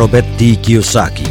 [0.00, 0.56] Robert T.
[0.56, 1.28] Kiyosaki.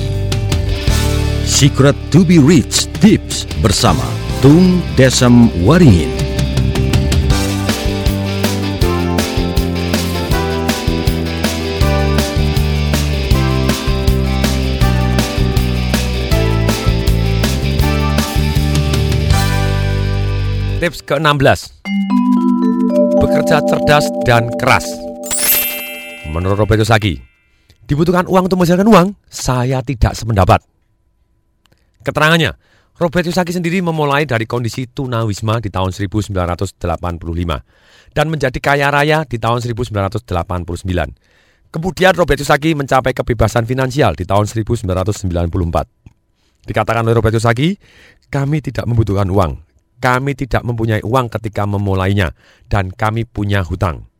[1.42, 4.06] Secret to be Rich Tips bersama
[4.46, 6.14] Tung Desem Waringin.
[20.78, 21.74] Tips ke-16
[23.18, 24.86] Bekerja cerdas dan keras
[26.30, 27.29] Menurut Robert Kiyosaki
[27.90, 30.62] Dibutuhkan uang untuk menghasilkan uang Saya tidak sependapat
[32.06, 32.54] Keterangannya
[33.00, 36.84] Robert Kiyosaki sendiri memulai dari kondisi tunawisma di tahun 1985
[38.12, 40.28] dan menjadi kaya raya di tahun 1989.
[41.72, 45.32] Kemudian Robert Kiyosaki mencapai kebebasan finansial di tahun 1994.
[46.68, 47.80] Dikatakan oleh Robert Kiyosaki,
[48.28, 49.64] kami tidak membutuhkan uang,
[50.04, 52.36] kami tidak mempunyai uang ketika memulainya,
[52.68, 54.12] dan kami punya hutang.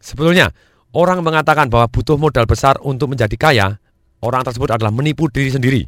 [0.00, 0.56] Sebetulnya,
[0.94, 3.66] orang mengatakan bahwa butuh modal besar untuk menjadi kaya,
[4.22, 5.82] orang tersebut adalah menipu diri sendiri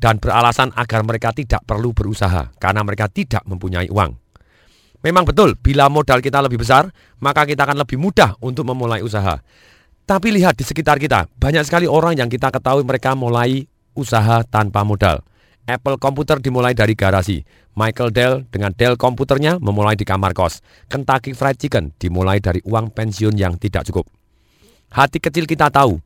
[0.00, 4.16] dan beralasan agar mereka tidak perlu berusaha karena mereka tidak mempunyai uang.
[5.00, 6.92] Memang betul, bila modal kita lebih besar,
[7.24, 9.40] maka kita akan lebih mudah untuk memulai usaha.
[10.04, 13.64] Tapi lihat di sekitar kita, banyak sekali orang yang kita ketahui mereka mulai
[13.96, 15.24] usaha tanpa modal.
[15.70, 17.46] Apple komputer dimulai dari garasi.
[17.78, 20.58] Michael Dell dengan Dell komputernya memulai di kamar kos.
[20.90, 24.10] Kentucky Fried Chicken dimulai dari uang pensiun yang tidak cukup.
[24.90, 26.02] Hati kecil kita tahu.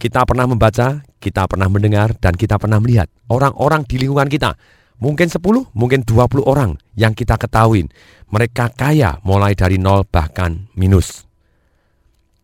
[0.00, 4.56] Kita pernah membaca, kita pernah mendengar, dan kita pernah melihat orang-orang di lingkungan kita.
[4.98, 5.42] Mungkin 10,
[5.76, 7.86] mungkin 20 orang yang kita ketahui.
[8.32, 11.28] Mereka kaya mulai dari nol bahkan minus.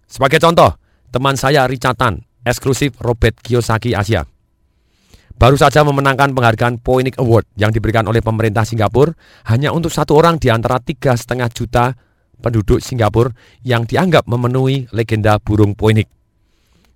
[0.07, 0.77] Sebagai contoh,
[1.11, 4.34] teman saya Richard Tan, eksklusif Robert Kiyosaki Asia
[5.45, 9.13] baru saja memenangkan penghargaan Poinik Award yang diberikan oleh pemerintah Singapura
[9.53, 11.93] hanya untuk satu orang di antara tiga setengah juta
[12.41, 13.29] penduduk Singapura
[13.61, 16.09] yang dianggap memenuhi legenda burung Poinik.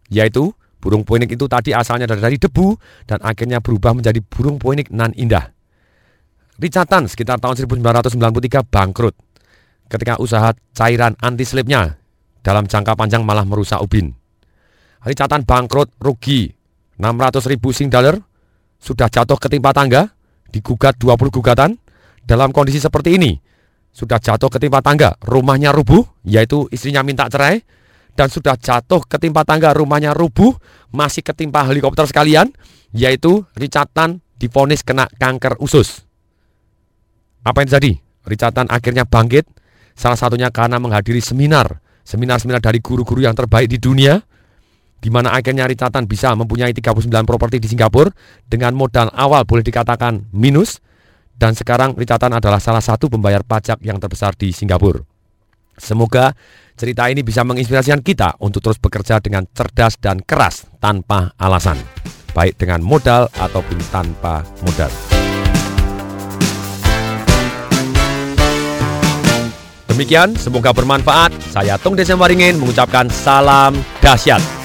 [0.09, 0.49] Yaitu,
[0.81, 2.73] burung Poinik itu tadi asalnya dari, debu
[3.05, 5.53] dan akhirnya berubah menjadi burung Poinik nan indah.
[6.57, 9.13] Richard sekitar tahun 1993 bangkrut
[9.93, 12.01] ketika usaha cairan anti slipnya
[12.41, 14.17] dalam jangka panjang malah merusak ubin.
[15.05, 16.49] Richard bangkrut rugi
[16.97, 18.28] 600 ribu sing dollar
[18.79, 20.11] sudah jatuh ketimpa tangga,
[20.49, 21.77] digugat 20 gugatan,
[22.25, 23.37] dalam kondisi seperti ini,
[23.93, 27.61] sudah jatuh ketimpa tangga, rumahnya rubuh, yaitu istrinya minta cerai,
[28.15, 30.55] dan sudah jatuh ketimpa tangga, rumahnya rubuh,
[30.91, 32.51] masih ketimpa helikopter sekalian,
[32.95, 36.07] yaitu Richard Tan difonis kena kanker usus.
[37.43, 37.93] Apa yang terjadi?
[38.27, 39.47] Richard Tan akhirnya bangkit,
[39.99, 44.21] salah satunya karena menghadiri seminar, seminar-seminar dari guru-guru yang terbaik di dunia,
[44.99, 48.11] di mana akhirnya Richard Tan bisa mempunyai 39 properti di Singapura
[48.47, 50.83] dengan modal awal boleh dikatakan minus
[51.39, 54.99] dan sekarang Richard Tan adalah salah satu pembayar pajak yang terbesar di Singapura.
[55.79, 56.35] Semoga
[56.75, 61.79] cerita ini bisa menginspirasikan kita untuk terus bekerja dengan cerdas dan keras tanpa alasan,
[62.35, 64.91] baik dengan modal ataupun tanpa modal.
[69.87, 71.35] Demikian, semoga bermanfaat.
[71.51, 74.58] Saya Tung Desem Waringin mengucapkan salam dahsyat.